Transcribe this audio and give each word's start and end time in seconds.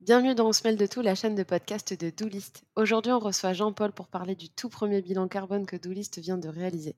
Bienvenue 0.00 0.34
dans 0.34 0.48
On 0.48 0.52
se 0.52 0.62
mêle 0.64 0.76
de 0.76 0.86
tout, 0.86 1.00
la 1.00 1.14
chaîne 1.14 1.34
de 1.34 1.42
podcast 1.42 1.98
de 1.98 2.10
Doolist. 2.10 2.64
Aujourd'hui, 2.76 3.10
on 3.10 3.18
reçoit 3.18 3.54
Jean-Paul 3.54 3.92
pour 3.92 4.08
parler 4.08 4.34
du 4.34 4.50
tout 4.50 4.68
premier 4.68 5.00
bilan 5.00 5.28
carbone 5.28 5.64
que 5.66 5.76
Doolist 5.76 6.18
vient 6.18 6.38
de 6.38 6.48
réaliser. 6.48 6.94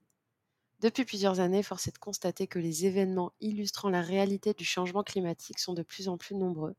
Depuis 0.81 1.05
plusieurs 1.05 1.41
années, 1.41 1.63
force 1.63 1.87
est 1.87 1.95
de 1.95 1.99
constater 1.99 2.47
que 2.47 2.59
les 2.59 2.85
événements 2.85 3.33
illustrant 3.41 3.91
la 3.91 4.03
réalité 4.03 4.55
du 4.55 4.65
changement 4.65 5.03
climatique 5.03 5.59
sont 5.59 5.75
de 5.75 5.83
plus 5.83 6.09
en 6.09 6.19
plus 6.19 6.35
nombreux. 6.35 6.75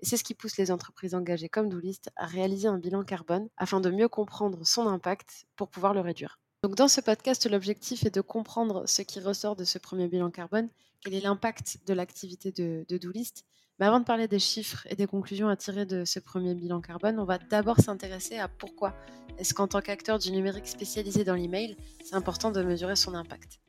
Et 0.00 0.06
c'est 0.06 0.16
ce 0.16 0.24
qui 0.24 0.34
pousse 0.34 0.56
les 0.56 0.70
entreprises 0.70 1.14
engagées 1.14 1.48
comme 1.48 1.68
Doolist 1.68 2.10
à 2.16 2.26
réaliser 2.26 2.68
un 2.68 2.78
bilan 2.78 3.04
carbone 3.04 3.48
afin 3.56 3.80
de 3.80 3.90
mieux 3.90 4.08
comprendre 4.08 4.66
son 4.66 4.86
impact 4.86 5.46
pour 5.56 5.68
pouvoir 5.68 5.94
le 5.94 6.00
réduire. 6.00 6.40
Donc 6.62 6.74
dans 6.74 6.88
ce 6.88 7.00
podcast, 7.00 7.48
l'objectif 7.48 8.04
est 8.06 8.14
de 8.14 8.20
comprendre 8.20 8.84
ce 8.86 9.02
qui 9.02 9.20
ressort 9.20 9.56
de 9.56 9.64
ce 9.64 9.78
premier 9.78 10.08
bilan 10.08 10.30
carbone, 10.30 10.68
quel 11.00 11.14
est 11.14 11.20
l'impact 11.20 11.78
de 11.86 11.94
l'activité 11.94 12.50
de, 12.50 12.84
de 12.88 12.98
Doolist, 12.98 13.44
mais 13.78 13.86
avant 13.86 14.00
de 14.00 14.04
parler 14.04 14.26
des 14.26 14.38
chiffres 14.38 14.86
et 14.88 14.96
des 14.96 15.06
conclusions 15.06 15.48
à 15.48 15.56
tirer 15.56 15.84
de 15.84 16.04
ce 16.04 16.18
premier 16.18 16.54
bilan 16.54 16.80
carbone, 16.80 17.18
on 17.18 17.24
va 17.24 17.38
d'abord 17.38 17.78
s'intéresser 17.78 18.38
à 18.38 18.48
pourquoi. 18.48 18.94
Est-ce 19.38 19.52
qu'en 19.52 19.68
tant 19.68 19.82
qu'acteur 19.82 20.18
du 20.18 20.32
numérique 20.32 20.66
spécialisé 20.66 21.24
dans 21.24 21.34
l'email, 21.34 21.76
c'est 22.02 22.14
important 22.14 22.50
de 22.50 22.62
mesurer 22.62 22.96
son 22.96 23.14
impact? 23.14 23.60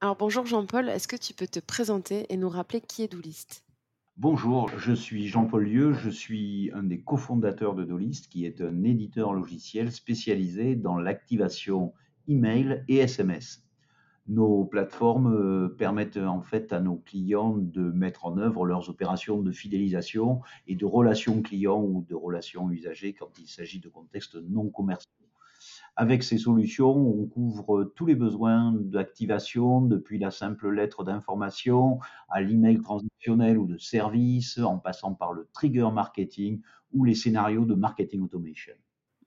Alors 0.00 0.16
bonjour 0.16 0.44
Jean-Paul, 0.44 0.88
est-ce 0.88 1.08
que 1.08 1.16
tu 1.16 1.32
peux 1.32 1.46
te 1.46 1.60
présenter 1.60 2.26
et 2.28 2.36
nous 2.36 2.50
rappeler 2.50 2.80
qui 2.80 3.02
est 3.02 3.08
Doolist 3.08 3.64
Bonjour, 4.22 4.70
je 4.78 4.92
suis 4.92 5.26
Jean-Paul 5.26 5.64
Lieu, 5.64 5.94
je 5.94 6.08
suis 6.08 6.70
un 6.74 6.84
des 6.84 7.00
cofondateurs 7.00 7.74
de 7.74 7.82
Doolist, 7.82 8.28
qui 8.28 8.46
est 8.46 8.60
un 8.60 8.84
éditeur 8.84 9.32
logiciel 9.32 9.90
spécialisé 9.90 10.76
dans 10.76 10.96
l'activation 10.96 11.92
email 12.28 12.84
et 12.86 12.98
SMS. 12.98 13.64
Nos 14.28 14.64
plateformes 14.64 15.34
euh, 15.34 15.68
permettent 15.76 16.18
en 16.18 16.40
fait 16.40 16.72
à 16.72 16.78
nos 16.78 16.98
clients 16.98 17.56
de 17.58 17.82
mettre 17.82 18.24
en 18.24 18.38
œuvre 18.38 18.64
leurs 18.64 18.88
opérations 18.90 19.42
de 19.42 19.50
fidélisation 19.50 20.40
et 20.68 20.76
de 20.76 20.86
relations 20.86 21.42
clients 21.42 21.82
ou 21.82 22.06
de 22.08 22.14
relations 22.14 22.70
usagers 22.70 23.14
quand 23.14 23.36
il 23.40 23.48
s'agit 23.48 23.80
de 23.80 23.88
contextes 23.88 24.36
non 24.36 24.68
commerciaux. 24.68 25.10
Avec 25.96 26.22
ces 26.22 26.38
solutions, 26.38 26.96
on 26.96 27.26
couvre 27.26 27.92
tous 27.94 28.06
les 28.06 28.14
besoins 28.14 28.72
d'activation, 28.72 29.82
depuis 29.82 30.18
la 30.18 30.30
simple 30.30 30.70
lettre 30.70 31.04
d'information 31.04 31.98
à 32.28 32.40
l'email 32.40 32.80
transactionnel 32.80 33.58
ou 33.58 33.66
de 33.66 33.76
service, 33.76 34.58
en 34.58 34.78
passant 34.78 35.14
par 35.14 35.32
le 35.32 35.48
trigger 35.52 35.90
marketing 35.92 36.62
ou 36.92 37.04
les 37.04 37.14
scénarios 37.14 37.64
de 37.64 37.74
marketing 37.74 38.22
automation. 38.22 38.74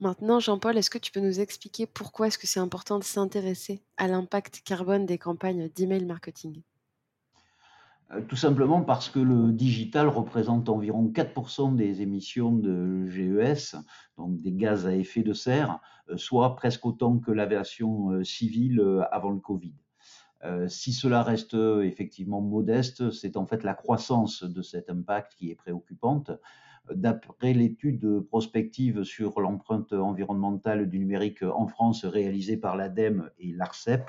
Maintenant, 0.02 0.40
Jean-Paul, 0.40 0.78
est-ce 0.78 0.90
que 0.90 0.98
tu 0.98 1.12
peux 1.12 1.22
nous 1.22 1.40
expliquer 1.40 1.86
pourquoi 1.86 2.28
est-ce 2.28 2.38
que 2.38 2.48
c'est 2.48 2.60
important 2.60 3.00
de 3.00 3.04
s'intéresser 3.04 3.82
à 3.98 4.08
l'impact 4.08 4.62
carbone 4.66 5.06
des 5.06 5.18
campagnes 5.18 5.70
d'email 5.70 6.06
marketing? 6.06 6.64
Tout 8.28 8.36
simplement 8.36 8.82
parce 8.84 9.10
que 9.10 9.20
le 9.20 9.52
digital 9.52 10.08
représente 10.08 10.70
environ 10.70 11.12
4% 11.12 11.76
des 11.76 12.04
émissions 12.04 12.52
de 12.52 13.08
GES, 13.08 13.76
donc 14.18 14.40
des 14.42 14.52
gaz 14.52 14.86
à 14.86 14.96
effet 14.96 15.24
de 15.24 15.34
serre, 15.34 15.80
euh, 16.10 16.18
soit 16.18 16.56
presque 16.56 16.86
autant 16.86 17.18
que 17.18 17.32
l'aviation 17.32 18.12
euh, 18.12 18.24
civile 18.24 18.80
avant 19.12 19.32
le 19.32 19.40
Covid. 19.40 19.74
si 20.68 20.94
cela 20.94 21.24
reste 21.24 21.56
effectivement 21.56 22.40
modeste, 22.40 23.10
c'est 23.10 23.36
en 23.36 23.48
fait 23.48 23.64
la 23.64 23.74
croissance 23.74 24.44
de 24.44 24.62
cet 24.62 24.92
impact 24.92 25.34
qui 25.36 25.50
est 25.50 25.56
préoccupante. 25.56 26.30
D'après 26.94 27.54
l'étude 27.54 28.20
prospective 28.30 29.04
sur 29.04 29.42
l'empreinte 29.42 29.94
environnementale 29.94 30.88
du 30.88 31.00
numérique 31.00 31.42
en 31.42 31.66
France 31.66 32.06
réalisée 32.06 32.58
par 32.58 32.76
l'ADEME 32.76 33.32
et 33.40 33.54
l'ARCEP, 33.54 34.08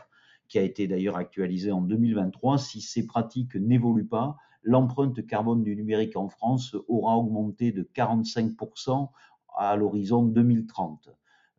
qui 0.48 0.58
a 0.58 0.62
été 0.62 0.86
d'ailleurs 0.86 1.16
actualisée 1.16 1.72
en 1.72 1.80
2023, 1.80 2.58
si 2.58 2.80
ces 2.80 3.06
pratiques 3.06 3.54
n'évoluent 3.54 4.06
pas, 4.06 4.36
l'empreinte 4.62 5.26
carbone 5.26 5.62
du 5.62 5.76
numérique 5.76 6.16
en 6.16 6.28
France 6.28 6.76
aura 6.88 7.16
augmenté 7.16 7.72
de 7.72 7.82
45% 7.82 9.08
à 9.56 9.76
l'horizon 9.76 10.24
2030. 10.24 11.10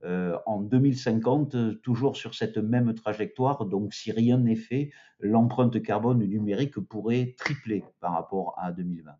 Euh, 0.04 0.38
en 0.46 0.62
2050, 0.62 1.82
toujours 1.82 2.18
sur 2.18 2.36
cette 2.36 2.58
même 2.58 2.94
trajectoire, 2.94 3.66
donc 3.66 3.94
si 3.94 4.12
rien 4.12 4.38
n'est 4.38 4.56
fait, 4.56 4.92
l'empreinte 5.20 5.82
carbone 5.82 6.20
du 6.20 6.28
numérique 6.28 6.80
pourrait 6.80 7.36
tripler 7.38 7.84
par 8.00 8.14
rapport 8.14 8.54
à 8.58 8.72
2020. 8.72 9.12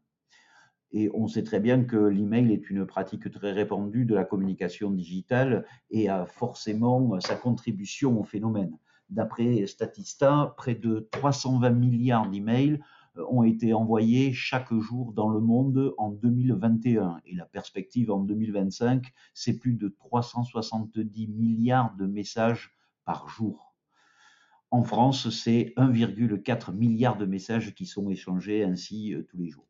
Et 0.92 1.10
on 1.14 1.28
sait 1.28 1.44
très 1.44 1.60
bien 1.60 1.84
que 1.84 1.98
l'email 1.98 2.54
est 2.54 2.70
une 2.70 2.86
pratique 2.86 3.30
très 3.32 3.52
répandue 3.52 4.06
de 4.06 4.16
la 4.16 4.24
communication 4.24 4.92
digitale 4.92 5.66
et 5.90 6.08
a 6.10 6.26
forcément 6.26 7.20
sa 7.20 7.36
contribution 7.36 8.20
au 8.20 8.24
phénomène. 8.24 8.78
D'après 9.10 9.66
Statista, 9.68 10.54
près 10.58 10.76
de 10.76 11.08
320 11.12 11.70
milliards 11.70 12.30
d'emails 12.30 12.80
euh, 13.18 13.26
ont 13.30 13.44
été 13.44 13.74
envoyés 13.74 14.34
chaque 14.34 14.74
jour 14.74 15.14
dans 15.14 15.30
le 15.30 15.40
monde 15.40 15.94
en 15.98 16.10
2021. 16.12 17.22
Et 17.26 17.36
la 17.36 17.46
perspective 17.46 18.12
en 18.12 18.20
2025, 18.20 19.06
c'est 19.34 19.58
plus 19.58 19.74
de 19.74 19.88
370 19.88 21.28
milliards 21.28 21.96
de 21.96 22.06
messages 22.06 22.76
par 23.06 23.30
jour. 23.30 23.74
En 24.70 24.84
France, 24.84 25.30
c'est 25.30 25.74
1,4 25.78 26.74
milliard 26.74 27.18
de 27.18 27.26
messages 27.26 27.74
qui 27.74 27.86
sont 27.86 28.10
échangés 28.10 28.64
ainsi 28.64 29.14
euh, 29.14 29.24
tous 29.24 29.38
les 29.38 29.50
jours. 29.50 29.68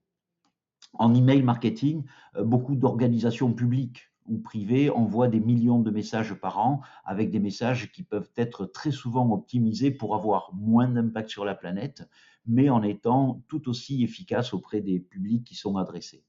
En 0.94 1.14
email 1.14 1.44
marketing, 1.44 2.04
euh, 2.36 2.44
beaucoup 2.44 2.76
d'organisations 2.76 3.54
publiques 3.54 4.10
ou 4.28 4.38
privées 4.38 4.90
envoient 4.90 5.28
des 5.28 5.40
millions 5.40 5.80
de 5.80 5.92
messages 5.92 6.34
par 6.34 6.60
an 6.60 6.82
avec 7.06 7.32
des 7.32 7.40
messages 7.40 7.92
qui 7.92 8.04
peuvent 8.04 8.32
être 8.36 8.66
très 8.66 8.92
souvent 8.92 9.30
optimisés 9.32 9.92
pour 9.92 10.16
avoir 10.16 10.52
moins 10.54 10.88
d'impact 10.88 11.30
sur 11.30 11.46
la 11.46 11.56
planète, 11.56 12.08
mais 12.46 12.70
en 12.70 12.84
étant 12.84 13.42
tout 13.48 13.70
aussi 13.70 14.04
efficaces 14.04 14.54
auprès 14.54 14.82
des 14.82 15.00
publics 15.00 15.44
qui 15.44 15.56
sont 15.56 15.78
adressés. 15.78 16.24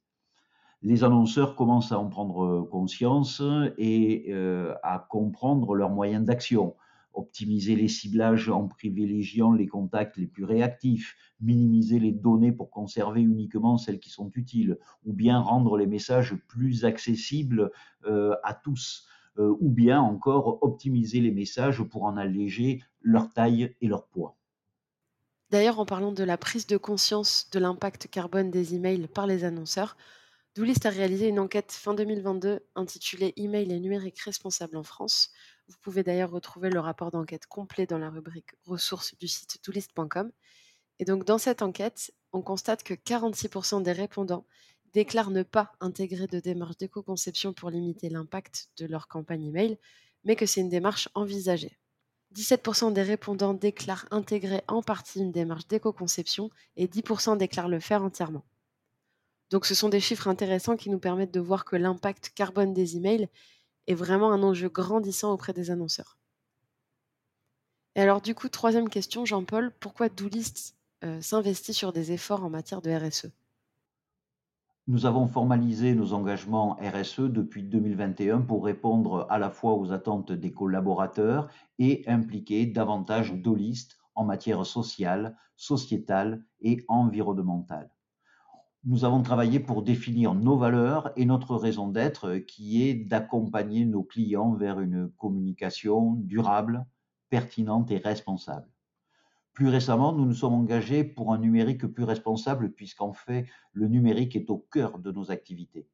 Les 0.83 1.03
annonceurs 1.03 1.57
commencent 1.57 1.91
à 1.91 1.99
en 1.99 2.09
prendre 2.09 2.63
conscience 2.71 3.43
et 3.79 4.27
euh, 4.29 4.75
à 4.85 5.01
comprendre 5.01 5.75
leurs 5.75 5.91
moyens 5.91 6.25
d'action 6.25 6.77
optimiser 7.19 7.77
les 7.77 7.89
ciblages 7.89 8.49
en 8.49 8.69
privilégiant 8.69 9.53
les 9.53 9.67
contacts 9.67 10.17
les 10.17 10.27
plus 10.27 10.45
réactifs, 10.45 11.17
minimiser 11.41 11.99
les 11.99 12.13
données 12.13 12.53
pour 12.53 12.71
conserver 12.71 13.21
uniquement 13.21 13.77
celles 13.77 14.01
qui 14.01 14.11
sont 14.11 14.31
utiles, 14.35 14.79
ou 15.05 15.13
bien 15.13 15.41
rendre 15.41 15.77
les 15.77 15.87
messages 15.87 16.35
plus 16.47 16.85
accessibles 16.85 17.71
euh, 18.07 18.35
à 18.45 18.55
tous, 18.55 19.07
euh, 19.39 19.55
ou 19.61 19.71
bien 19.71 20.01
encore 20.01 20.63
optimiser 20.63 21.21
les 21.21 21.33
messages 21.33 21.83
pour 21.83 22.05
en 22.05 22.17
alléger 22.17 22.83
leur 23.03 23.33
taille 23.33 23.75
et 23.81 23.89
leur 23.89 24.07
poids. 24.07 24.37
D'ailleurs, 25.51 25.79
en 25.79 25.87
parlant 25.87 26.13
de 26.13 26.25
la 26.25 26.37
prise 26.37 26.67
de 26.67 26.77
conscience 26.77 27.49
de 27.51 27.59
l'impact 27.59 28.09
carbone 28.09 28.51
des 28.51 28.75
emails 28.75 29.09
par 29.09 29.27
les 29.27 29.45
annonceurs, 29.45 29.97
Doolist 30.55 30.87
a 30.87 30.91
réalisé 30.91 31.29
une 31.29 31.39
enquête 31.39 31.73
fin 31.73 31.95
2022 31.95 32.61
intitulée 32.75 33.33
Email 33.37 33.73
et 33.73 33.81
numérique 33.81 34.19
responsable 34.19 34.77
en 34.77 34.83
France, 34.83 35.31
vous 35.69 35.77
pouvez 35.83 36.03
d'ailleurs 36.03 36.31
retrouver 36.31 36.71
le 36.71 36.81
rapport 36.81 37.11
d'enquête 37.11 37.47
complet 37.47 37.87
dans 37.87 37.99
la 37.99 38.11
rubrique 38.11 38.55
ressources 38.65 39.17
du 39.19 39.29
site 39.29 39.61
toolist.com. 39.63 40.33
Et 40.99 41.05
donc 41.05 41.25
dans 41.25 41.39
cette 41.39 41.63
enquête, 41.63 42.13
on 42.33 42.43
constate 42.43 42.83
que 42.83 42.95
46% 42.95 43.83
des 43.83 43.93
répondants 43.93 44.47
déclarent 44.93 45.31
ne 45.31 45.43
pas 45.43 45.73
intégrer 45.81 46.27
de 46.27 46.41
démarche 46.41 46.79
d'éco-conception 46.79 47.53
pour 47.53 47.71
limiter 47.71 48.09
l'impact 48.09 48.71
de 48.79 48.87
leur 48.87 49.07
campagne 49.09 49.45
email, 49.45 49.79
mais 50.25 50.37
que 50.37 50.47
c'est 50.47 50.61
une 50.61 50.71
démarche 50.71 51.09
envisagée. 51.15 51.79
17% 52.35 52.93
des 52.93 53.03
répondants 53.03 53.55
déclarent 53.55 54.07
intégrer 54.11 54.63
en 54.69 54.83
partie 54.83 55.21
une 55.21 55.33
démarche 55.33 55.67
d'éco-conception 55.67 56.51
et 56.77 56.87
10% 56.87 57.39
déclarent 57.39 57.69
le 57.69 57.81
faire 57.81 58.03
entièrement. 58.03 58.45
Donc 59.51 59.65
ce 59.65 59.75
sont 59.75 59.89
des 59.89 60.01
chiffres 60.01 60.29
intéressants 60.29 60.77
qui 60.77 60.91
nous 60.91 60.99
permettent 60.99 61.33
de 61.33 61.41
voir 61.41 61.65
que 61.65 61.77
l'impact 61.77 62.33
carbone 62.35 62.75
des 62.75 62.97
emails 62.97 63.29
est 63.89 63.95
vraiment 63.95 64.31
un 64.33 64.43
enjeu 64.43 64.69
grandissant 64.69 65.33
auprès 65.33 65.53
des 65.53 65.71
annonceurs. 65.73 66.19
Et 67.97 68.01
alors 68.01 68.21
du 68.21 68.35
coup, 68.35 68.49
troisième 68.49 68.89
question, 68.89 69.25
Jean-Paul, 69.25 69.73
pourquoi 69.81 70.09
Doolist 70.09 70.77
euh, 71.03 71.21
s'investit 71.21 71.75
sur 71.75 71.93
des 71.93 72.13
efforts 72.13 72.45
en 72.45 72.51
matière 72.51 72.83
de 72.83 72.91
RSE 72.91 73.33
Nous 74.87 75.07
avons 75.07 75.27
formalisé 75.27 75.95
nos 75.95 76.13
engagements 76.13 76.77
RSE 76.81 77.21
depuis 77.21 77.63
2021 77.63 78.43
pour 78.43 78.65
répondre 78.65 79.27
à 79.31 79.39
la 79.39 79.51
fois 79.51 79.75
aux 79.75 79.91
attentes 79.91 80.33
des 80.33 80.53
collaborateurs 80.53 81.49
et 81.79 82.05
impliquer 82.07 82.67
davantage 82.67 83.33
Doolist 83.33 83.97
en 84.15 84.25
matière 84.25 84.67
sociale, 84.67 85.37
sociétale 85.57 86.45
et 86.61 86.85
environnementale 86.89 87.91
nous 88.89 89.05
avons 89.05 89.21
travaillé 89.21 89.61
pour 89.61 89.83
définir 89.83 90.33
nos 90.33 90.57
valeurs 90.57 91.13
et 91.15 91.27
notre 91.27 91.57
raison 91.57 91.89
d'être 91.89 92.39
qui 92.39 92.83
est 92.85 92.95
d'accompagner 92.95 93.85
nos 93.85 94.03
clients 94.03 94.55
vers 94.55 94.81
une 94.81 95.11
communication 95.19 96.15
durable, 96.15 96.87
pertinente 97.29 97.91
et 97.91 97.99
responsable. 97.99 98.67
Plus 99.53 99.69
récemment, 99.69 100.15
nous 100.15 100.25
nous 100.25 100.33
sommes 100.33 100.55
engagés 100.55 101.05
pour 101.05 101.35
un 101.35 101.39
numérique 101.39 101.87
plus 101.87 102.05
responsable 102.05 102.73
puisqu'en 102.73 103.13
fait, 103.13 103.47
le 103.75 103.89
numérique 103.89 104.35
est 104.37 104.49
au 104.49 104.57
cœur 104.57 104.99
de 104.99 105.13
nos 105.13 105.31
activités. 105.31 105.87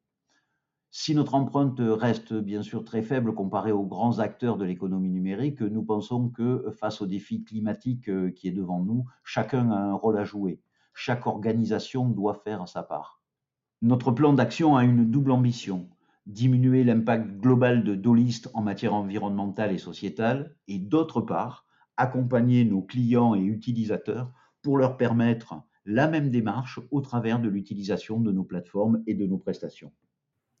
Si 0.89 1.15
notre 1.15 1.35
empreinte 1.35 1.81
reste 1.81 2.33
bien 2.33 2.63
sûr 2.63 2.85
très 2.85 3.01
faible 3.01 3.35
comparée 3.35 3.73
aux 3.73 3.83
grands 3.83 4.19
acteurs 4.19 4.55
de 4.55 4.63
l'économie 4.63 5.09
numérique, 5.09 5.59
nous 5.59 5.83
pensons 5.83 6.29
que 6.29 6.71
face 6.79 7.01
au 7.01 7.07
défi 7.07 7.43
climatique 7.43 8.07
euh, 8.07 8.31
qui 8.31 8.47
est 8.47 8.53
devant 8.53 8.81
nous, 8.81 9.05
chacun 9.25 9.69
a 9.71 9.77
un 9.77 9.95
rôle 9.95 10.17
à 10.17 10.23
jouer. 10.23 10.61
Chaque 10.95 11.27
organisation 11.27 12.09
doit 12.09 12.41
faire 12.43 12.67
sa 12.67 12.81
part. 12.81 13.21
Notre 13.83 14.11
plan 14.11 14.33
d'action 14.33 14.75
a 14.75 14.83
une 14.83 15.11
double 15.11 15.29
ambition 15.31 15.89
diminuer 16.25 16.83
l'impact 16.83 17.37
global 17.39 17.83
de 17.83 17.95
Dolist 17.95 18.49
en 18.53 18.61
matière 18.61 18.93
environnementale 18.93 19.71
et 19.71 19.77
sociétale, 19.77 20.55
et 20.67 20.79
d'autre 20.79 21.21
part, 21.21 21.65
accompagner 21.97 22.65
nos 22.65 22.81
clients 22.81 23.35
et 23.35 23.41
utilisateurs 23.41 24.31
pour 24.61 24.77
leur 24.77 24.97
permettre 24.97 25.55
la 25.85 26.07
même 26.07 26.31
démarche 26.31 26.79
au 26.89 27.01
travers 27.01 27.39
de 27.39 27.47
l'utilisation 27.47 28.19
de 28.19 28.31
nos 28.31 28.43
plateformes 28.43 29.03
et 29.05 29.13
de 29.13 29.27
nos 29.27 29.37
prestations. 29.37 29.91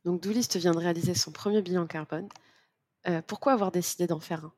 Donc 0.03 0.21
Doolist 0.21 0.55
vient 0.57 0.73
de 0.73 0.77
réaliser 0.77 1.15
son 1.15 1.31
premier 1.31 1.63
bilan 1.63 1.87
carbone. 1.87 2.29
Euh, 3.07 3.21
pourquoi 3.25 3.53
avoir 3.53 3.71
décidé 3.71 4.05
d'en 4.05 4.19
faire 4.19 4.45
un? 4.45 4.53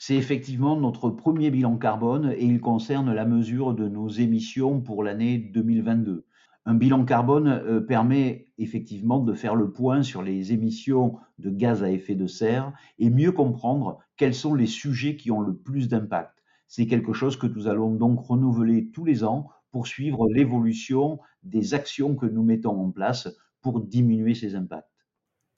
C'est 0.00 0.14
effectivement 0.14 0.76
notre 0.76 1.10
premier 1.10 1.50
bilan 1.50 1.76
carbone 1.76 2.32
et 2.36 2.44
il 2.44 2.60
concerne 2.60 3.12
la 3.12 3.24
mesure 3.24 3.74
de 3.74 3.88
nos 3.88 4.08
émissions 4.08 4.80
pour 4.80 5.02
l'année 5.02 5.38
2022. 5.38 6.24
Un 6.66 6.74
bilan 6.74 7.04
carbone 7.04 7.48
euh, 7.48 7.80
permet 7.80 8.46
effectivement 8.58 9.18
de 9.18 9.34
faire 9.34 9.56
le 9.56 9.72
point 9.72 10.04
sur 10.04 10.22
les 10.22 10.52
émissions 10.52 11.16
de 11.38 11.50
gaz 11.50 11.82
à 11.82 11.90
effet 11.90 12.14
de 12.14 12.28
serre 12.28 12.72
et 13.00 13.10
mieux 13.10 13.32
comprendre 13.32 13.98
quels 14.16 14.34
sont 14.34 14.54
les 14.54 14.66
sujets 14.66 15.16
qui 15.16 15.32
ont 15.32 15.40
le 15.40 15.56
plus 15.56 15.88
d'impact. 15.88 16.44
C'est 16.68 16.86
quelque 16.86 17.12
chose 17.12 17.36
que 17.36 17.46
nous 17.48 17.66
allons 17.66 17.94
donc 17.94 18.20
renouveler 18.20 18.90
tous 18.92 19.04
les 19.04 19.24
ans 19.24 19.48
pour 19.72 19.88
suivre 19.88 20.28
l'évolution 20.28 21.18
des 21.42 21.74
actions 21.74 22.14
que 22.14 22.26
nous 22.26 22.44
mettons 22.44 22.80
en 22.80 22.90
place 22.90 23.28
pour 23.62 23.80
diminuer 23.80 24.34
ces 24.34 24.54
impacts. 24.54 24.86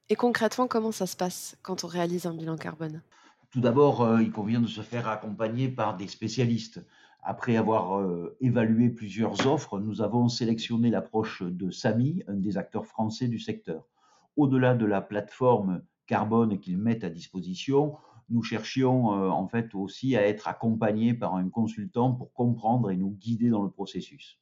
Et 0.09 0.17
concrètement, 0.17 0.67
comment 0.67 0.93
ça 0.93 1.07
se 1.07 1.17
passe 1.17 1.59
quand 1.63 1.85
on 1.85 1.89
réalise 1.89 2.25
un 2.25 2.35
bilan 2.35 2.57
carbone? 2.57 3.03
Tout 3.51 3.61
d'abord, 3.61 4.03
euh, 4.03 4.23
il 4.23 4.31
convient 4.31 4.61
de 4.61 4.69
se 4.69 4.81
faire 4.81 5.09
accompagner 5.09 5.69
par 5.69 5.97
des 5.97 6.07
spécialistes. 6.07 6.87
Après 7.21 7.57
avoir 7.57 7.99
euh, 7.99 8.37
évalué 8.41 8.91
plusieurs 8.91 9.47
offres, 9.49 9.81
nous 9.81 10.03
avons 10.03 10.29
sélectionné 10.29 10.89
l'approche 10.89 11.43
de 11.43 11.71
Sami, 11.71 12.23
un 12.29 12.37
des 12.37 12.57
acteurs 12.57 12.87
français 12.87 13.27
du 13.27 13.41
secteur. 13.41 13.89
Au-delà 14.37 14.75
de 14.75 14.87
la 14.87 15.01
plateforme 15.01 15.83
carbone 16.07 16.61
qu'ils 16.61 16.79
mettent 16.79 17.03
à 17.03 17.11
disposition, 17.11 17.97
nous 18.29 18.45
cherchions 18.45 19.15
euh, 19.15 19.29
en 19.29 19.49
fait 19.49 19.75
aussi 19.75 20.17
à 20.17 20.27
être 20.27 20.47
accompagnés 20.47 21.13
par 21.13 21.35
un 21.35 21.49
consultant 21.49 22.13
pour 22.13 22.33
comprendre 22.33 22.93
et 22.93 22.97
nous 22.97 23.11
guider 23.11 23.51
dans 23.51 23.65
le 23.65 23.71
processus. 23.71 24.39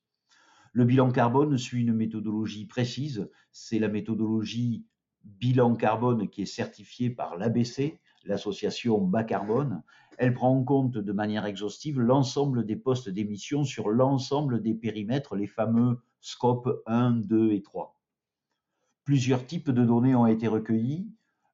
Le 0.75 0.85
bilan 0.85 1.11
carbone 1.11 1.57
suit 1.57 1.81
une 1.81 1.95
méthodologie 1.95 2.67
précise. 2.67 3.31
C'est 3.53 3.79
la 3.79 3.89
méthodologie 3.89 4.85
bilan 5.25 5.77
carbone 5.77 6.29
qui 6.29 6.43
est 6.43 6.47
certifiée 6.47 7.09
par 7.09 7.39
l'ABC, 7.39 7.99
l'association 8.29 9.01
bas 9.01 9.25
carbone. 9.25 9.83
Elle 10.19 10.35
prend 10.35 10.57
en 10.57 10.63
compte 10.63 10.99
de 10.99 11.13
manière 11.13 11.47
exhaustive 11.47 12.01
l'ensemble 12.01 12.65
des 12.67 12.77
postes 12.77 13.09
d'émission 13.09 13.65
sur 13.65 13.89
l'ensemble 13.89 14.63
des 14.63 14.75
périmètres, 14.75 15.37
les 15.37 15.47
fameux 15.47 16.01
scopes 16.21 16.83
1, 16.87 17.13
2 17.13 17.53
et 17.53 17.63
3. 17.63 17.99
Plusieurs 19.05 19.47
types 19.47 19.71
de 19.71 19.85
données 19.85 20.15
ont 20.15 20.27
été 20.27 20.49
recueillis. 20.49 21.09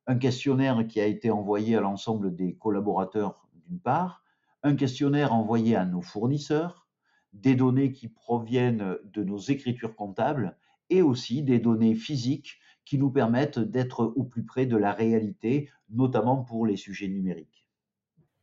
Un 0.06 0.17
questionnaire 0.17 0.87
qui 0.87 1.00
a 1.00 1.06
été 1.06 1.31
envoyé 1.31 1.76
à 1.76 1.81
l'ensemble 1.81 2.35
des 2.35 2.56
collaborateurs 2.56 3.47
d'une 3.67 3.79
part, 3.79 4.23
un 4.62 4.75
questionnaire 4.77 5.32
envoyé 5.32 5.77
à 5.77 5.85
nos 5.85 6.03
fournisseurs, 6.03 6.87
des 7.32 7.55
données 7.55 7.93
qui 7.93 8.09
proviennent 8.09 8.97
de 9.05 9.25
nos 9.25 9.38
écritures 9.38 9.94
comptables 9.94 10.56
et 10.91 11.03
aussi 11.03 11.43
des 11.43 11.59
données 11.59 11.94
physiques 11.94 12.59
qui 12.84 12.98
nous 12.98 13.10
permettent 13.10 13.58
d'être 13.58 14.12
au 14.16 14.25
plus 14.25 14.44
près 14.44 14.66
de 14.66 14.76
la 14.76 14.92
réalité, 14.92 15.70
notamment 15.90 16.42
pour 16.42 16.66
les 16.66 16.76
sujets 16.76 17.08
numériques. 17.08 17.66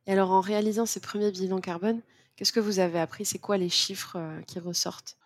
Et 0.07 0.13
alors 0.13 0.31
en 0.31 0.41
réalisant 0.41 0.85
ces 0.85 0.99
premiers 0.99 1.31
bilans 1.31 1.59
carbone, 1.59 2.01
qu'est-ce 2.35 2.51
que 2.51 2.59
vous 2.59 2.79
avez 2.79 2.99
appris? 2.99 3.25
C'est 3.25 3.39
quoi 3.39 3.57
les 3.57 3.69
chiffres 3.69 4.17
euh, 4.17 4.41
qui 4.41 4.59
ressortent? 4.59 5.17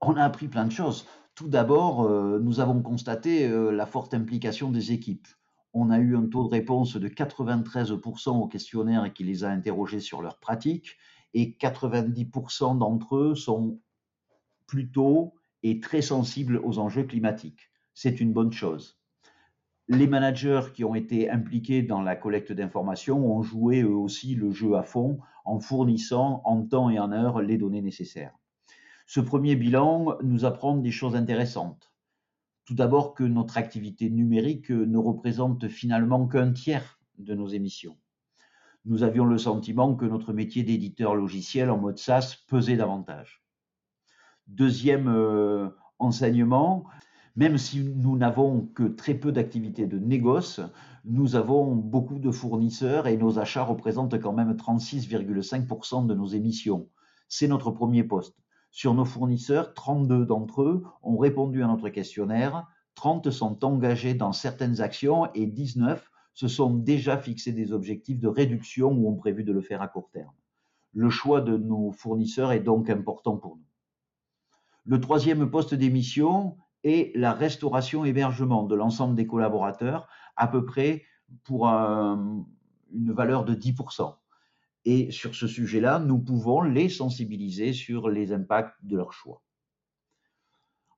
On 0.00 0.16
a 0.16 0.24
appris 0.24 0.48
plein 0.48 0.64
de 0.64 0.72
choses. 0.72 1.06
Tout 1.34 1.48
d'abord, 1.48 2.02
euh, 2.02 2.38
nous 2.40 2.60
avons 2.60 2.80
constaté 2.80 3.46
euh, 3.46 3.70
la 3.70 3.86
forte 3.86 4.14
implication 4.14 4.70
des 4.70 4.92
équipes. 4.92 5.28
On 5.72 5.90
a 5.90 5.98
eu 5.98 6.16
un 6.16 6.26
taux 6.26 6.44
de 6.44 6.50
réponse 6.50 6.96
de 6.96 7.08
93% 7.08 8.30
au 8.30 8.46
questionnaire 8.46 9.12
qui 9.12 9.24
les 9.24 9.44
a 9.44 9.50
interrogés 9.50 10.00
sur 10.00 10.22
leurs 10.22 10.38
pratiques 10.38 10.96
et 11.34 11.56
90% 11.60 12.78
d'entre 12.78 13.16
eux 13.16 13.34
sont 13.34 13.80
plutôt 14.66 15.34
et 15.64 15.80
très 15.80 16.02
sensibles 16.02 16.60
aux 16.62 16.78
enjeux 16.78 17.04
climatiques. 17.04 17.70
C'est 17.94 18.20
une 18.20 18.32
bonne 18.32 18.52
chose. 18.52 18.98
Les 19.88 20.06
managers 20.06 20.72
qui 20.74 20.84
ont 20.84 20.94
été 20.94 21.30
impliqués 21.30 21.82
dans 21.82 22.02
la 22.02 22.16
collecte 22.16 22.52
d'informations 22.52 23.26
ont 23.26 23.42
joué 23.42 23.82
eux 23.82 23.96
aussi 23.96 24.34
le 24.34 24.50
jeu 24.50 24.76
à 24.76 24.82
fond 24.82 25.20
en 25.44 25.60
fournissant 25.60 26.42
en 26.44 26.62
temps 26.62 26.90
et 26.90 26.98
en 26.98 27.12
heure 27.12 27.40
les 27.40 27.58
données 27.58 27.82
nécessaires. 27.82 28.34
Ce 29.06 29.20
premier 29.20 29.56
bilan 29.56 30.16
nous 30.22 30.44
apprend 30.44 30.76
des 30.76 30.90
choses 30.90 31.16
intéressantes. 31.16 31.92
Tout 32.64 32.74
d'abord 32.74 33.14
que 33.14 33.24
notre 33.24 33.58
activité 33.58 34.08
numérique 34.08 34.70
ne 34.70 34.98
représente 34.98 35.68
finalement 35.68 36.26
qu'un 36.26 36.52
tiers 36.52 36.98
de 37.18 37.34
nos 37.34 37.48
émissions 37.48 37.96
nous 38.84 39.02
avions 39.02 39.24
le 39.24 39.38
sentiment 39.38 39.94
que 39.94 40.04
notre 40.04 40.32
métier 40.32 40.62
d'éditeur 40.62 41.14
logiciel 41.14 41.70
en 41.70 41.78
mode 41.78 41.98
SaaS 41.98 42.36
pesait 42.48 42.76
davantage. 42.76 43.42
Deuxième 44.46 45.08
euh, 45.08 45.70
enseignement, 45.98 46.84
même 47.36 47.58
si 47.58 47.82
nous 47.82 48.16
n'avons 48.16 48.66
que 48.74 48.84
très 48.84 49.14
peu 49.14 49.32
d'activités 49.32 49.86
de 49.86 49.98
négoce, 49.98 50.60
nous 51.04 51.36
avons 51.36 51.74
beaucoup 51.74 52.18
de 52.18 52.30
fournisseurs 52.30 53.06
et 53.06 53.16
nos 53.16 53.38
achats 53.38 53.64
représentent 53.64 54.20
quand 54.20 54.32
même 54.32 54.52
36,5% 54.52 56.06
de 56.06 56.14
nos 56.14 56.26
émissions. 56.26 56.88
C'est 57.28 57.48
notre 57.48 57.70
premier 57.70 58.04
poste. 58.04 58.36
Sur 58.70 58.94
nos 58.94 59.04
fournisseurs, 59.04 59.74
32 59.74 60.26
d'entre 60.26 60.62
eux 60.62 60.84
ont 61.02 61.18
répondu 61.18 61.62
à 61.62 61.66
notre 61.66 61.88
questionnaire, 61.88 62.66
30 62.94 63.30
sont 63.30 63.64
engagés 63.64 64.14
dans 64.14 64.32
certaines 64.32 64.80
actions 64.80 65.32
et 65.34 65.46
19 65.46 66.10
se 66.34 66.48
sont 66.48 66.74
déjà 66.74 67.16
fixés 67.18 67.52
des 67.52 67.72
objectifs 67.72 68.18
de 68.18 68.28
réduction 68.28 68.92
ou 68.92 69.08
ont 69.08 69.16
prévu 69.16 69.44
de 69.44 69.52
le 69.52 69.60
faire 69.60 69.82
à 69.82 69.88
court 69.88 70.10
terme. 70.12 70.32
Le 70.92 71.10
choix 71.10 71.40
de 71.40 71.56
nos 71.56 71.90
fournisseurs 71.92 72.52
est 72.52 72.60
donc 72.60 72.90
important 72.90 73.36
pour 73.36 73.56
nous. 73.56 73.64
Le 74.84 75.00
troisième 75.00 75.50
poste 75.50 75.74
d'émission 75.74 76.56
est 76.84 77.16
la 77.16 77.32
restauration-hébergement 77.32 78.62
de 78.62 78.74
l'ensemble 78.74 79.16
des 79.16 79.26
collaborateurs, 79.26 80.06
à 80.36 80.46
peu 80.46 80.64
près 80.64 81.02
pour 81.42 81.66
une 81.66 83.12
valeur 83.12 83.44
de 83.44 83.54
10%. 83.54 84.14
Et 84.84 85.10
sur 85.10 85.34
ce 85.34 85.46
sujet-là, 85.46 85.98
nous 85.98 86.18
pouvons 86.18 86.60
les 86.60 86.88
sensibiliser 86.88 87.72
sur 87.72 88.10
les 88.10 88.32
impacts 88.32 88.76
de 88.84 88.96
leur 88.96 89.12
choix. 89.12 89.42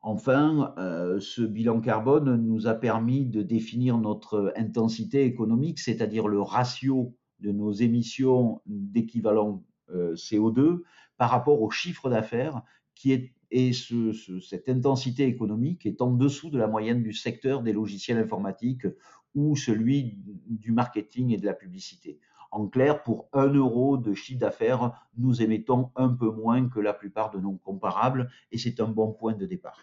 Enfin, 0.03 0.75
euh, 0.79 1.19
ce 1.19 1.43
bilan 1.43 1.81
carbone 1.81 2.37
nous 2.37 2.67
a 2.69 2.75
permis 2.75 3.27
de 3.27 3.43
définir 3.43 3.99
notre 3.99 4.53
intensité 4.57 5.25
économique, 5.25 5.81
c'est-à-dire 5.81 6.29
le 6.29 6.41
ratio 6.41 7.17
de 7.41 7.51
nos 7.51 7.73
émissions 7.73 8.61
d'équivalent 8.67 9.65
euh, 9.91 10.15
CO2 10.15 10.83
par 11.17 11.31
rapport 11.31 11.61
au 11.61 11.71
chiffre 11.71 12.09
d'affaires 12.09 12.63
qui 12.95 13.13
est 13.13 13.35
et 13.51 13.73
cette 13.73 14.69
intensité 14.69 15.25
économique 15.25 15.87
est 15.87 16.03
en 16.03 16.13
dessous 16.13 16.51
de 16.51 16.59
la 16.59 16.67
moyenne 16.67 17.03
du 17.03 17.13
secteur 17.13 17.63
des 17.63 17.73
logiciels 17.73 18.19
informatiques 18.19 18.87
ou 19.35 19.57
celui 19.57 20.19
du 20.49 20.73
marketing 20.73 21.33
et 21.33 21.37
de 21.37 21.47
la 21.47 21.55
publicité. 21.55 22.19
En 22.51 22.69
clair, 22.69 23.03
pour 23.03 23.29
un 23.33 23.53
euro 23.53 23.99
de 23.99 24.15
chiffre 24.15 24.41
d'affaires, 24.41 25.09
nous 25.19 25.43
émettons 25.43 25.91
un 25.97 26.09
peu 26.09 26.31
moins 26.31 26.69
que 26.69 26.81
la 26.81 26.95
plupart 26.95 27.31
de 27.31 27.39
nos 27.39 27.53
comparables 27.53 28.31
et 28.51 28.59
c'est 28.59 28.81
un 28.81 28.89
bon 28.89 29.13
point 29.13 29.35
de 29.35 29.47
départ. 29.47 29.81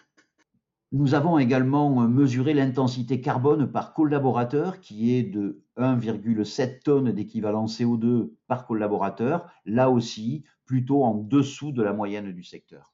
Nous 0.92 1.16
avons 1.16 1.40
également 1.40 2.08
mesuré 2.08 2.54
l'intensité 2.54 3.20
carbone 3.20 3.72
par 3.72 3.94
collaborateur 3.94 4.80
qui 4.80 5.16
est 5.16 5.24
de 5.24 5.64
1,7 5.78 6.84
tonnes 6.84 7.12
d'équivalent 7.12 7.66
CO2 7.66 8.32
par 8.48 8.68
collaborateur, 8.68 9.52
là 9.66 9.90
aussi 9.90 10.44
plutôt 10.66 11.04
en 11.04 11.16
dessous 11.16 11.72
de 11.72 11.82
la 11.82 11.94
moyenne 11.94 12.32
du 12.32 12.44
secteur. 12.44 12.93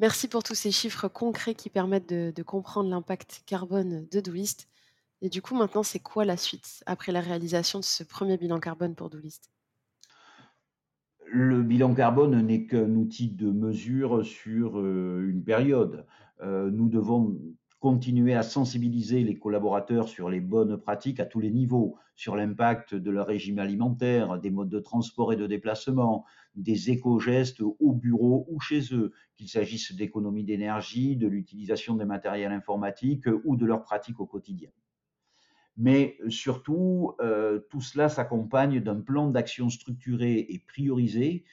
Merci 0.00 0.28
pour 0.28 0.42
tous 0.42 0.54
ces 0.54 0.70
chiffres 0.70 1.08
concrets 1.08 1.54
qui 1.54 1.68
permettent 1.68 2.08
de, 2.08 2.42
comprendre 2.42 2.88
l'impact 2.88 3.42
carbone 3.44 4.06
de 4.10 4.20
Doolist. 4.20 4.66
Et 5.20 5.28
du 5.28 5.42
coup, 5.42 5.54
maintenant, 5.54 5.82
c'est 5.82 5.98
quoi 5.98 6.24
la 6.24 6.38
suite 6.38 6.82
après 6.86 7.12
la 7.12 7.20
réalisation 7.20 7.80
de 7.80 7.84
ce 7.84 8.02
premier 8.02 8.38
bilan 8.38 8.60
carbone 8.60 8.94
pour 8.94 9.10
Doolist? 9.10 9.50
Le 11.26 11.62
bilan 11.62 11.92
carbone 11.92 12.40
n'est 12.40 12.64
qu'un 12.64 12.94
outil 12.94 13.28
de 13.28 13.50
mesure 13.50 14.24
sur 14.24 14.80
euh, 14.80 15.28
une 15.28 15.44
période. 15.44 16.06
Euh, 16.40 16.70
nous 16.70 16.88
devons 16.88 17.38
continuer 17.80 18.34
à 18.34 18.42
sensibiliser 18.42 19.24
les 19.24 19.38
collaborateurs 19.38 20.08
sur 20.08 20.28
les 20.28 20.40
bonnes 20.40 20.76
pratiques 20.76 21.18
à 21.18 21.24
tous 21.24 21.40
les 21.40 21.50
niveaux, 21.50 21.96
sur 22.14 22.36
l'impact 22.36 22.94
de 22.94 23.10
leur 23.10 23.26
régime 23.26 23.58
alimentaire, 23.58 24.38
des 24.38 24.50
modes 24.50 24.68
de 24.68 24.80
transport 24.80 25.32
et 25.32 25.36
de 25.36 25.46
déplacement, 25.46 26.26
des 26.54 26.90
éco-gestes 26.90 27.62
au 27.62 27.92
bureau 27.94 28.46
ou 28.50 28.60
chez 28.60 28.94
eux, 28.94 29.12
qu'il 29.34 29.48
s'agisse 29.48 29.94
d'économie 29.94 30.44
d'énergie, 30.44 31.16
de 31.16 31.26
l'utilisation 31.26 31.94
des 31.94 32.04
matériels 32.04 32.52
informatiques 32.52 33.26
ou 33.44 33.56
de 33.56 33.64
leurs 33.64 33.82
pratiques 33.82 34.20
au 34.20 34.26
quotidien. 34.26 34.68
Mais 35.78 36.18
surtout, 36.28 37.14
euh, 37.22 37.60
tout 37.70 37.80
cela 37.80 38.10
s'accompagne 38.10 38.80
d'un 38.80 39.00
plan 39.00 39.30
d'action 39.30 39.70
structuré 39.70 40.46
et 40.50 40.58
priorisé 40.58 41.44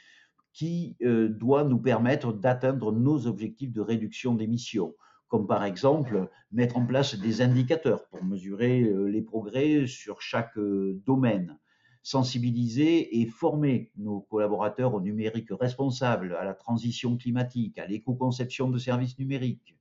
qui 0.51 0.98
euh, 1.03 1.29
doit 1.29 1.63
nous 1.63 1.79
permettre 1.79 2.34
d'atteindre 2.34 2.91
nos 2.91 3.27
objectifs 3.27 3.72
de 3.72 3.79
réduction 3.79 4.36
d'émissions 4.36 4.93
comme 5.27 5.48
par 5.48 5.63
exemple 5.63 6.29
mettre 6.51 6.77
en 6.77 6.86
place 6.86 7.15
des 7.15 7.41
indicateurs 7.41 8.07
pour 8.10 8.24
mesurer 8.24 8.84
euh, 8.84 9.05
les 9.05 9.22
progrès 9.22 9.86
sur 9.88 10.22
chaque 10.22 10.57
euh, 10.57 11.01
domaine, 11.05 11.60
sensibiliser 12.03 13.19
et 13.19 13.25
former 13.25 13.91
nos 13.98 14.22
collaborateurs 14.22 14.93
au 14.93 15.01
numérique 15.01 15.50
responsable, 15.51 16.36
à 16.39 16.46
la 16.46 16.53
transition 16.53 17.17
climatique, 17.17 17.77
à 17.77 17.86
l'éco-conception 17.86 18.69
de 18.69 18.77
services 18.77 19.19
numériques. 19.19 19.75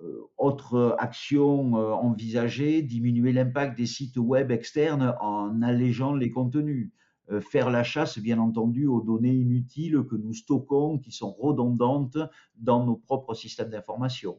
Euh, 0.00 0.22
autre 0.38 0.96
action 0.98 1.74
envisagée, 1.74 2.80
diminuer 2.80 3.32
l'impact 3.32 3.76
des 3.76 3.84
sites 3.84 4.16
web 4.16 4.50
externes 4.50 5.14
en 5.20 5.60
allégeant 5.60 6.14
les 6.14 6.30
contenus 6.30 6.90
faire 7.40 7.70
la 7.70 7.84
chasse, 7.84 8.18
bien 8.18 8.38
entendu, 8.38 8.86
aux 8.86 9.00
données 9.00 9.34
inutiles 9.34 10.04
que 10.08 10.16
nous 10.16 10.34
stockons, 10.34 10.98
qui 10.98 11.12
sont 11.12 11.32
redondantes 11.32 12.18
dans 12.56 12.84
nos 12.84 12.96
propres 12.96 13.34
systèmes 13.34 13.70
d'information. 13.70 14.38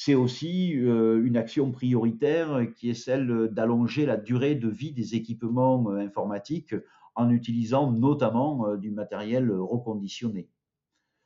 C'est 0.00 0.14
aussi 0.14 0.76
euh, 0.76 1.20
une 1.24 1.36
action 1.36 1.72
prioritaire 1.72 2.66
qui 2.76 2.90
est 2.90 2.94
celle 2.94 3.48
d'allonger 3.50 4.06
la 4.06 4.16
durée 4.16 4.54
de 4.54 4.68
vie 4.68 4.92
des 4.92 5.16
équipements 5.16 5.90
euh, 5.90 5.96
informatiques 5.98 6.76
en 7.16 7.30
utilisant 7.30 7.90
notamment 7.90 8.68
euh, 8.68 8.76
du 8.76 8.92
matériel 8.92 9.50
reconditionné. 9.50 10.48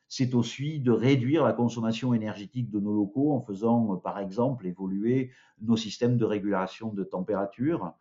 C'est 0.08 0.34
aussi 0.34 0.80
de 0.80 0.90
réduire 0.90 1.44
la 1.44 1.52
consommation 1.52 2.14
énergétique 2.14 2.70
de 2.70 2.80
nos 2.80 2.94
locaux 2.94 3.32
en 3.32 3.42
faisant, 3.42 3.96
par 3.96 4.18
exemple, 4.18 4.66
évoluer 4.66 5.30
nos 5.60 5.76
systèmes 5.76 6.16
de 6.16 6.24
régulation 6.24 6.94
de 6.94 7.04
température 7.04 7.92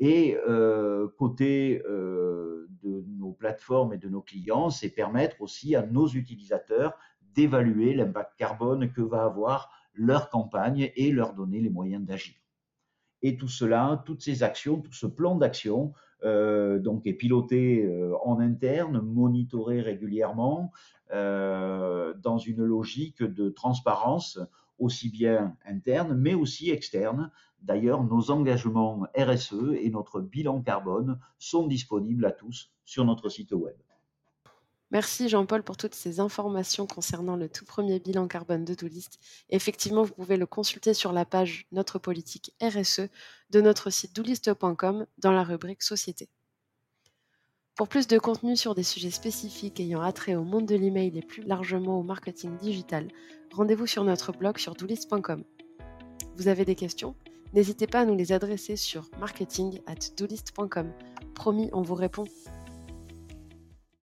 et 0.00 0.36
euh, 0.48 1.08
côté 1.18 1.82
euh, 1.86 2.66
de 2.82 3.04
nos 3.18 3.32
plateformes 3.32 3.92
et 3.92 3.98
de 3.98 4.08
nos 4.08 4.22
clients, 4.22 4.70
c'est 4.70 4.88
permettre 4.88 5.42
aussi 5.42 5.76
à 5.76 5.84
nos 5.84 6.08
utilisateurs 6.08 6.94
d'évaluer 7.34 7.94
l'impact 7.94 8.32
carbone 8.38 8.90
que 8.90 9.02
va 9.02 9.24
avoir 9.24 9.70
leur 9.94 10.30
campagne 10.30 10.90
et 10.96 11.12
leur 11.12 11.34
donner 11.34 11.60
les 11.60 11.68
moyens 11.68 12.04
d'agir. 12.04 12.34
Et 13.22 13.36
tout 13.36 13.48
cela, 13.48 14.02
toutes 14.06 14.22
ces 14.22 14.42
actions, 14.42 14.80
tout 14.80 14.94
ce 14.94 15.06
plan 15.06 15.36
d'action, 15.36 15.92
euh, 16.24 16.78
donc 16.78 17.06
est 17.06 17.12
piloté 17.12 17.86
en 18.24 18.40
interne, 18.40 19.00
monitoré 19.00 19.82
régulièrement, 19.82 20.72
dans 21.12 22.38
une 22.38 22.62
logique 22.62 23.22
de 23.22 23.50
transparence 23.50 24.38
aussi 24.80 25.10
bien 25.10 25.56
interne, 25.66 26.14
mais 26.14 26.34
aussi 26.34 26.70
externe. 26.70 27.30
D'ailleurs, 27.62 28.02
nos 28.02 28.30
engagements 28.30 29.06
RSE 29.16 29.74
et 29.80 29.90
notre 29.90 30.20
bilan 30.20 30.62
carbone 30.62 31.18
sont 31.38 31.66
disponibles 31.66 32.24
à 32.24 32.32
tous 32.32 32.70
sur 32.84 33.04
notre 33.04 33.28
site 33.28 33.52
web. 33.52 33.76
Merci 34.90 35.28
Jean-Paul 35.28 35.62
pour 35.62 35.76
toutes 35.76 35.94
ces 35.94 36.18
informations 36.18 36.86
concernant 36.86 37.36
le 37.36 37.48
tout 37.48 37.64
premier 37.64 38.00
bilan 38.00 38.26
carbone 38.26 38.64
de 38.64 38.74
Doulist. 38.74 39.20
Effectivement, 39.48 40.02
vous 40.02 40.14
pouvez 40.14 40.36
le 40.36 40.46
consulter 40.46 40.94
sur 40.94 41.12
la 41.12 41.24
page 41.24 41.66
Notre 41.70 42.00
politique 42.00 42.52
RSE 42.60 43.02
de 43.50 43.60
notre 43.60 43.90
site 43.90 44.16
doulist.com 44.16 45.06
dans 45.18 45.30
la 45.30 45.44
rubrique 45.44 45.82
Société. 45.82 46.28
Pour 47.76 47.86
plus 47.86 48.08
de 48.08 48.18
contenu 48.18 48.56
sur 48.56 48.74
des 48.74 48.82
sujets 48.82 49.12
spécifiques 49.12 49.78
ayant 49.78 50.02
attrait 50.02 50.34
au 50.34 50.44
monde 50.44 50.66
de 50.66 50.74
l'email 50.74 51.16
et 51.16 51.22
plus 51.22 51.44
largement 51.44 52.00
au 52.00 52.02
marketing 52.02 52.56
digital, 52.58 53.08
rendez-vous 53.52 53.86
sur 53.86 54.02
notre 54.02 54.32
blog 54.32 54.58
sur 54.58 54.74
doulist.com. 54.74 55.44
Vous 56.36 56.48
avez 56.48 56.64
des 56.64 56.74
questions? 56.74 57.14
N'hésitez 57.52 57.86
pas 57.86 58.00
à 58.00 58.04
nous 58.04 58.14
les 58.16 58.32
adresser 58.32 58.76
sur 58.76 59.08
marketing 59.18 59.80
at. 59.86 59.96
Promis, 61.34 61.70
on 61.72 61.82
vous 61.82 61.94
répond. 61.94 62.24